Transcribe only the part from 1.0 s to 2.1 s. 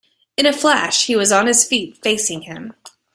he was on his feet,